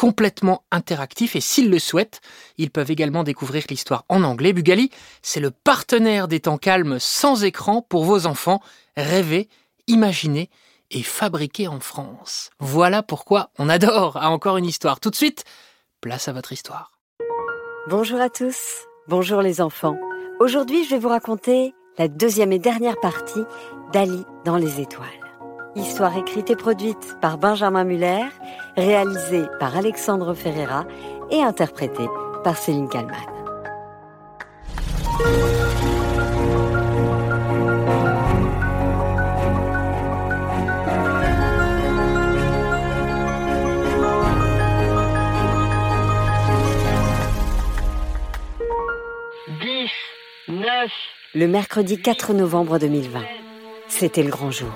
[0.00, 2.22] complètement interactifs et s'ils le souhaitent,
[2.56, 4.54] ils peuvent également découvrir l'histoire en anglais.
[4.54, 8.62] Bugali, c'est le partenaire des temps calmes sans écran pour vos enfants.
[8.96, 9.50] Rêver,
[9.88, 10.48] imaginer
[10.90, 12.48] et fabriquer en France.
[12.60, 15.00] Voilà pourquoi on adore à encore une histoire.
[15.00, 15.44] Tout de suite,
[16.00, 16.92] place à votre histoire.
[17.90, 18.56] Bonjour à tous,
[19.06, 19.98] bonjour les enfants.
[20.40, 23.44] Aujourd'hui, je vais vous raconter la deuxième et dernière partie
[23.92, 25.29] d'Ali dans les étoiles.
[25.76, 28.24] Histoire écrite et produite par Benjamin Muller,
[28.76, 30.84] réalisée par Alexandre Ferreira
[31.30, 32.08] et interprétée
[32.42, 33.14] par Céline Kallmann.
[49.60, 49.90] 10,
[50.48, 50.90] 9,
[51.34, 53.20] Le mercredi 4 novembre 2020.
[53.88, 54.72] C'était le grand jour.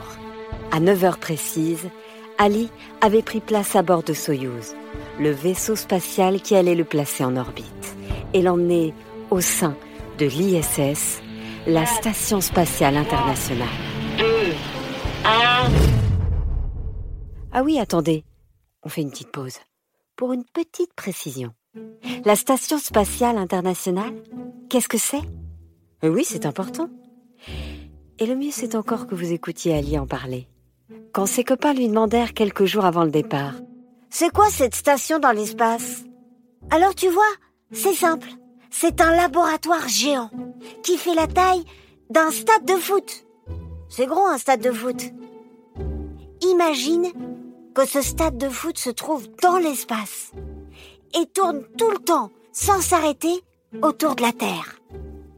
[0.74, 1.88] À 9 heures précises,
[2.36, 2.68] Ali
[3.00, 4.74] avait pris place à bord de Soyouz,
[5.20, 7.96] le vaisseau spatial qui allait le placer en orbite
[8.32, 8.92] et l'emmener
[9.30, 9.76] au sein
[10.18, 11.22] de l'ISS,
[11.68, 13.68] la Station spatiale internationale.
[14.18, 14.24] 2,
[15.24, 15.70] 1.
[17.52, 18.24] Ah oui, attendez,
[18.82, 19.58] on fait une petite pause.
[20.16, 21.54] Pour une petite précision.
[22.24, 24.12] La Station spatiale internationale,
[24.68, 25.22] qu'est-ce que c'est?
[26.02, 26.88] Oui, c'est important.
[28.18, 30.48] Et le mieux, c'est encore que vous écoutiez Ali en parler.
[31.14, 33.52] Quand ses copains lui demandèrent quelques jours avant le départ
[34.10, 36.02] C'est quoi cette station dans l'espace?
[36.72, 37.22] Alors tu vois,
[37.70, 38.28] c'est simple.
[38.68, 40.28] C'est un laboratoire géant
[40.82, 41.64] qui fait la taille
[42.10, 43.26] d'un stade de foot.
[43.88, 45.12] C'est gros un stade de foot.
[46.42, 47.12] Imagine
[47.76, 50.32] que ce stade de foot se trouve dans l'espace
[51.14, 53.44] et tourne tout le temps, sans s'arrêter,
[53.82, 54.80] autour de la Terre.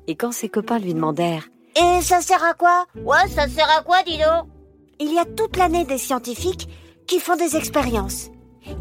[0.07, 2.87] Et quand ses copains lui demandèrent Et ça sert à quoi?
[2.95, 4.56] Ouais, ça sert à quoi, dis donc?
[4.99, 6.69] Il y a toute l'année des scientifiques
[7.07, 8.31] qui font des expériences.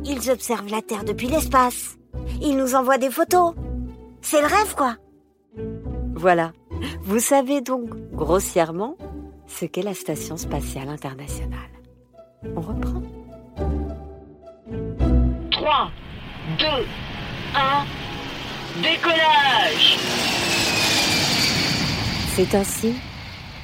[0.06, 1.98] Ils observent la Terre depuis l'espace.
[2.42, 3.53] Ils nous envoient des photos.
[4.22, 4.96] C'est le rêve, quoi.
[6.16, 6.53] Voilà,
[7.03, 8.96] vous savez donc grossièrement
[9.46, 11.59] ce qu'est la Station spatiale internationale.
[12.56, 13.03] On reprend
[15.52, 15.92] 3,
[16.59, 16.66] 2,
[17.56, 17.86] 1.
[18.82, 19.97] Décollage
[22.36, 22.94] C'est ainsi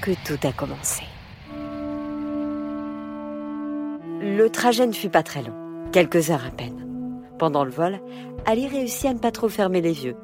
[0.02, 1.04] que tout a commencé.
[4.38, 5.54] Le trajet ne fut pas très long,
[5.92, 6.88] quelques heures à peine.
[7.38, 8.00] Pendant le vol,
[8.46, 10.16] Ali réussit à ne pas trop fermer les yeux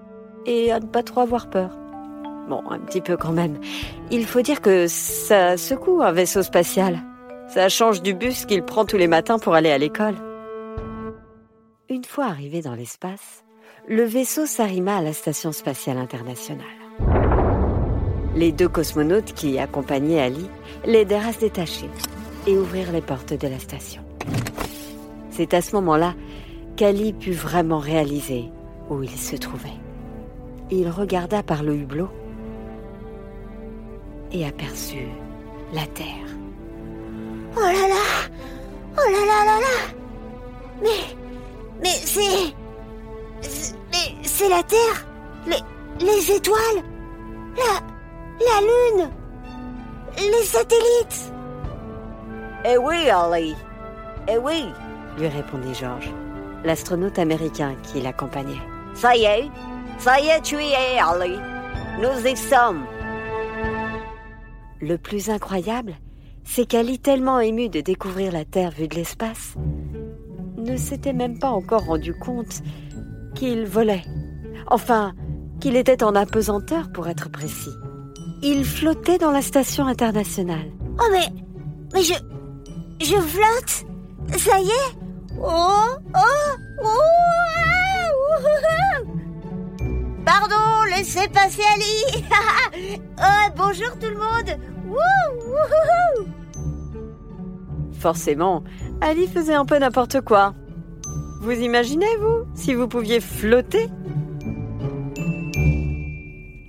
[0.45, 1.77] et à ne pas trop avoir peur.
[2.47, 3.59] Bon, un petit peu quand même.
[4.09, 6.99] Il faut dire que ça secoue un vaisseau spatial.
[7.49, 10.15] Ça change du bus qu'il prend tous les matins pour aller à l'école.
[11.89, 13.43] Une fois arrivé dans l'espace,
[13.89, 16.65] le vaisseau s'arrima à la Station spatiale internationale.
[18.37, 20.49] Les deux cosmonautes qui accompagnaient Ali
[20.85, 21.89] l'aidèrent à se détacher
[22.47, 24.01] et ouvrir les portes de la station.
[25.29, 26.15] C'est à ce moment-là
[26.77, 28.45] qu'Ali put vraiment réaliser
[28.89, 29.69] où il se trouvait.
[30.71, 32.09] Il regarda par le hublot
[34.31, 35.07] et aperçut
[35.73, 36.27] la Terre.
[37.55, 38.29] Oh là là
[38.97, 39.93] Oh là là là là
[40.81, 41.15] Mais...
[41.81, 42.53] Mais c'est...
[43.91, 45.07] Mais c'est la Terre
[45.45, 46.05] Les...
[46.05, 46.83] Les étoiles
[47.57, 47.79] La...
[48.39, 49.09] La Lune
[50.17, 51.31] Les satellites
[52.69, 53.55] Eh oui, Ali.
[54.27, 54.65] Eh oui,
[55.17, 56.11] lui répondit Georges,
[56.65, 58.59] l'astronaute américain qui l'accompagnait.
[58.93, 59.49] Ça y est
[59.99, 61.37] Ça y est, tu y es, Ali
[62.01, 62.83] Nous y sommes
[64.81, 65.93] Le plus incroyable,
[66.43, 69.55] c'est qu'Ali, tellement ému de découvrir la Terre vue de l'espace,
[70.57, 72.61] ne s'était même pas encore rendu compte
[73.33, 74.03] qu'il volait.
[74.69, 75.13] Enfin,
[75.61, 77.75] qu'il était en apesanteur pour être précis.
[78.43, 80.69] Il flottait dans la station internationale.
[80.99, 81.27] Oh mais...
[81.93, 82.13] Mais je...
[82.99, 83.85] Je flotte
[84.37, 84.97] Ça y est
[85.39, 86.99] Oh Oh Oh
[87.55, 87.77] ah.
[90.25, 92.25] Pardon, laissez passer Ali
[93.19, 94.59] oh, Bonjour tout le monde.
[97.99, 98.63] Forcément,
[99.01, 100.53] Ali faisait un peu n'importe quoi.
[101.41, 103.89] Vous imaginez, vous, si vous pouviez flotter?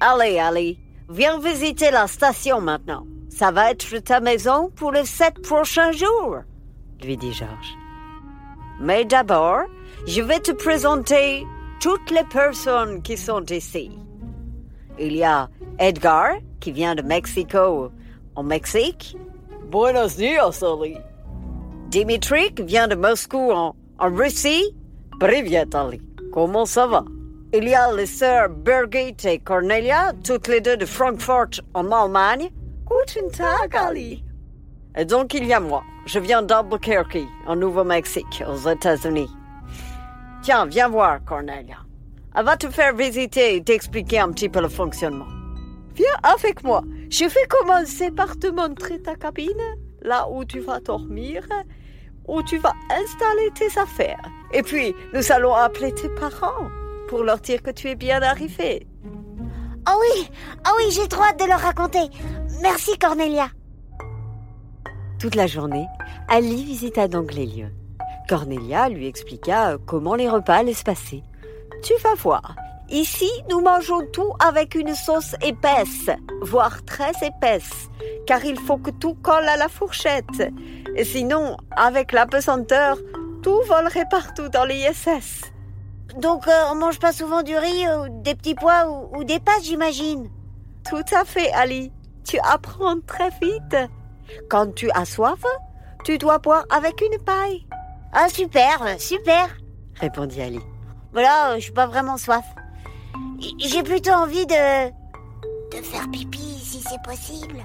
[0.00, 0.78] Allez, Ali,
[1.10, 3.06] viens visiter la station maintenant.
[3.38, 6.38] Ça va être ta maison pour les sept prochains jours,
[7.00, 7.78] lui dit Georges.
[8.80, 9.60] Mais d'abord,
[10.08, 11.46] je vais te présenter
[11.80, 13.92] toutes les personnes qui sont ici.
[14.98, 15.48] Il y a
[15.78, 17.92] Edgar, qui vient de Mexico,
[18.34, 19.16] au Mexique?
[19.70, 20.96] Buenos dias, Ali.
[21.90, 24.74] Dimitri, qui vient de Moscou, en, Russie?
[25.20, 26.00] Privet, Ali.
[26.32, 27.04] Comment ça va?
[27.54, 32.50] Il y a les sœurs Birgit et Cornelia, toutes les deux de Francfort, en Allemagne.
[32.88, 34.24] Guten Tag, Ali.
[34.96, 35.82] Et donc il y a moi.
[36.06, 39.28] Je viens d'Albuquerque, en Nouveau-Mexique, aux États-Unis.
[40.42, 41.76] Tiens, viens voir, Cornelia.
[42.34, 45.26] Elle va te faire visiter et t'expliquer un petit peu le fonctionnement.
[45.94, 46.82] Viens avec moi.
[47.10, 51.46] Je vais commencer par te montrer ta cabine, là où tu vas dormir,
[52.26, 54.22] où tu vas installer tes affaires.
[54.54, 56.70] Et puis, nous allons appeler tes parents
[57.08, 58.86] pour leur dire que tu es bien arrivé.
[59.90, 60.28] Oh oui,
[60.66, 62.10] oh oui, j'ai trop hâte de leur raconter.
[62.60, 63.48] Merci, Cornelia.
[65.18, 65.86] Toute la journée,
[66.28, 67.72] Ali visita donc les lieux.
[68.28, 71.22] Cornelia lui expliqua comment les repas allaient se passer.
[71.82, 72.54] Tu vas voir.
[72.90, 76.10] Ici, nous mangeons tout avec une sauce épaisse,
[76.42, 77.88] voire très épaisse,
[78.26, 80.52] car il faut que tout colle à la fourchette.
[80.96, 82.98] Et sinon, avec la pesanteur,
[83.42, 85.52] tout volerait partout dans les SS.
[86.16, 89.40] Donc, euh, on mange pas souvent du riz, ou des petits pois ou, ou des
[89.40, 90.30] pâtes, j'imagine.
[90.88, 91.92] Tout à fait, Ali.
[92.24, 93.76] Tu apprends très vite.
[94.48, 95.44] Quand tu as soif,
[96.04, 97.66] tu dois boire avec une paille.
[98.12, 99.48] Ah, super, super,
[99.94, 100.60] répondit Ali.
[101.12, 102.44] Voilà, je suis pas vraiment soif.
[103.58, 104.88] J'ai plutôt envie de.
[105.70, 107.64] de faire pipi si c'est possible.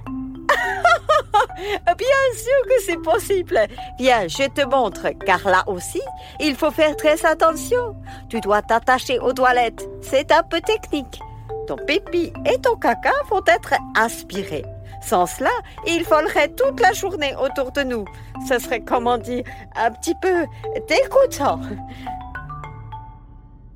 [1.98, 3.60] Bien sûr que c'est possible.
[4.00, 6.02] Viens, je te montre, car là aussi,
[6.40, 7.96] il faut faire très attention.
[8.30, 9.88] Tu dois t'attacher aux toilettes.
[10.02, 11.20] C'est un peu technique.
[11.68, 14.66] Ton pipi et ton caca vont être aspirés.
[15.02, 15.52] Sans cela,
[15.86, 18.06] il volerait toute la journée autour de nous.
[18.48, 19.44] Ce serait, comme on dit,
[19.76, 20.46] un petit peu
[20.88, 21.60] dégoûtant.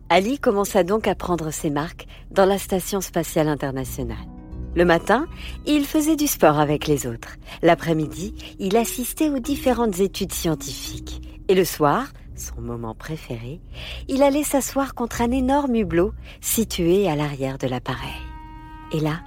[0.09, 4.37] Ali commença donc à prendre ses marques dans la Station spatiale internationale.
[4.78, 5.26] Le matin,
[5.66, 7.38] il faisait du sport avec les autres.
[7.64, 11.20] L'après-midi, il assistait aux différentes études scientifiques.
[11.48, 13.60] Et le soir, son moment préféré,
[14.08, 18.22] il allait s'asseoir contre un énorme hublot situé à l'arrière de l'appareil.
[18.94, 19.22] Et là,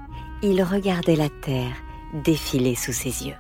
[0.45, 1.75] il regardait la Terre
[2.23, 3.39] défiler sous ses yeux.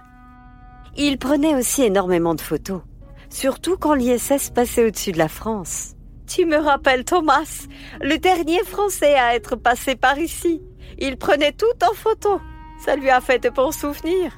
[0.96, 2.80] Il prenait aussi énormément de photos,
[3.28, 5.94] surtout quand l'ISS passait au-dessus de la France.
[6.26, 7.68] Tu me rappelles Thomas,
[8.00, 10.60] le dernier Français à être passé par ici.
[10.98, 12.40] Il prenait tout en photo.
[12.84, 14.32] Ça lui a fait de bons souvenirs.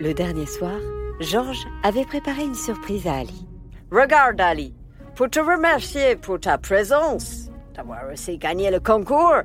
[0.00, 0.78] Le dernier soir,
[1.20, 3.46] Georges avait préparé une surprise à Ali.
[3.90, 4.74] Regarde Ali,
[5.14, 9.42] pour te remercier pour ta présence, d'avoir aussi gagné le concours,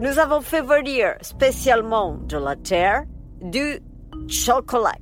[0.00, 3.04] nous avons fait venir spécialement de la Terre
[3.40, 3.80] du
[4.28, 4.94] chocolat.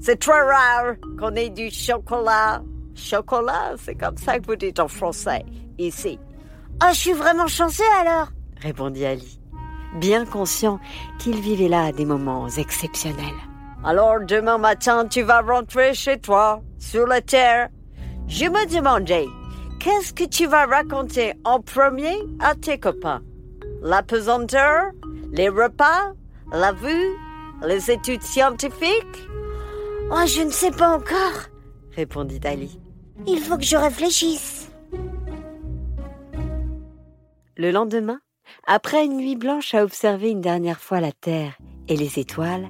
[0.00, 2.62] C'est très rare qu'on ait du chocolat
[2.94, 5.44] Chocolat, c'est comme ça que vous dites en français,
[5.78, 6.18] ici.
[6.82, 8.28] Oh, je suis vraiment chanceux alors
[8.60, 9.37] répondit Ali,
[9.96, 10.80] bien conscient
[11.18, 13.40] qu'il vivait là des moments exceptionnels.
[13.84, 17.68] Alors demain matin, tu vas rentrer chez toi, sur la terre.
[18.26, 19.26] Je me demandais,
[19.80, 23.22] qu'est-ce que tu vas raconter en premier à tes copains?
[23.82, 24.90] La pesanteur?
[25.32, 26.12] Les repas?
[26.52, 27.14] La vue?
[27.64, 29.28] Les études scientifiques?
[30.10, 31.48] Oh, je ne sais pas encore,
[31.94, 32.80] répondit Ali.
[33.26, 34.70] Il faut que je réfléchisse.
[37.56, 38.20] Le lendemain,
[38.70, 41.56] après une nuit blanche à observer une dernière fois la Terre
[41.88, 42.68] et les étoiles,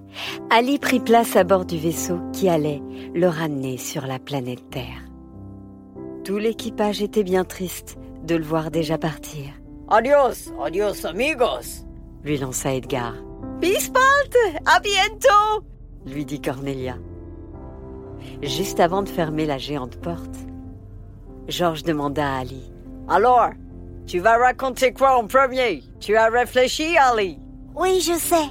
[0.48, 2.80] Ali prit place à bord du vaisseau qui allait
[3.14, 5.02] le ramener sur la planète Terre.
[6.24, 9.46] Tout l'équipage était bien triste de le voir déjà partir.
[9.88, 11.84] Adios, adios amigos,
[12.22, 13.14] lui lança Edgar.
[13.60, 15.66] Bis bald, à bientôt,
[16.06, 16.96] lui dit Cornelia.
[18.40, 20.36] Juste avant de fermer la géante porte,
[21.48, 22.70] Georges demanda à Ali.
[23.08, 23.50] Alors,
[24.08, 25.84] tu vas raconter quoi en premier?
[26.00, 27.38] Tu as réfléchi, Ali?
[27.76, 28.48] Oui, je sais,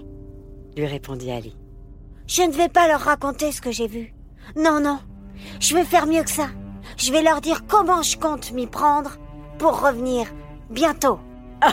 [0.77, 1.57] lui répondit Ali.
[2.27, 4.13] Je ne vais pas leur raconter ce que j'ai vu.
[4.55, 4.99] Non, non,
[5.59, 6.47] je vais faire mieux que ça.
[6.95, 9.17] Je vais leur dire comment je compte m'y prendre
[9.57, 10.27] pour revenir
[10.69, 11.19] bientôt.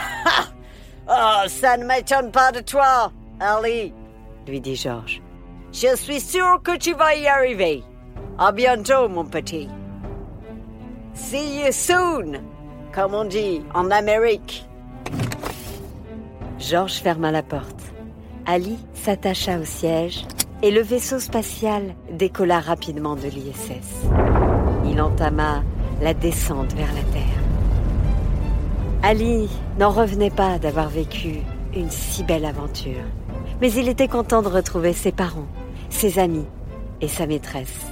[1.09, 3.93] oh, ça ne m'étonne pas de toi, Ali,
[4.49, 5.21] lui dit Georges.
[5.73, 7.85] Je suis sûr que tu vas y arriver.
[8.39, 9.69] À bientôt, mon petit.
[11.15, 12.41] See you soon,
[12.95, 14.67] comme on dit en Amérique.
[16.61, 17.81] Georges ferma la porte.
[18.47, 20.25] Ali s'attacha au siège
[20.63, 24.07] et le vaisseau spatial décolla rapidement de l'ISS.
[24.87, 25.63] Il entama
[26.01, 27.43] la descente vers la Terre.
[29.03, 29.49] Ali
[29.79, 31.41] n'en revenait pas d'avoir vécu
[31.75, 33.03] une si belle aventure,
[33.61, 35.49] mais il était content de retrouver ses parents,
[35.91, 36.47] ses amis
[37.01, 37.87] et sa maîtresse.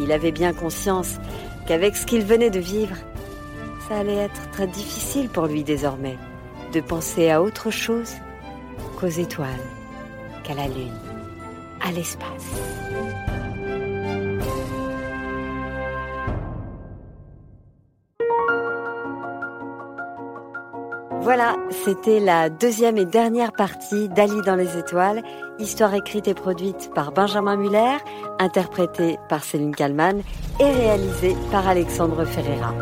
[0.00, 1.18] Il avait bien conscience
[1.66, 2.96] qu'avec ce qu'il venait de vivre,
[3.88, 6.18] ça allait être très difficile pour lui désormais
[6.74, 8.12] de penser à autre chose
[8.98, 9.48] qu'aux étoiles,
[10.44, 10.92] qu'à la Lune,
[11.80, 12.28] à l'espace.
[21.20, 25.22] Voilà, c'était la deuxième et dernière partie d'Ali dans les étoiles,
[25.58, 27.98] histoire écrite et produite par Benjamin Muller,
[28.38, 30.22] interprétée par Céline Kallmann
[30.58, 32.72] et réalisée par Alexandre Ferreira.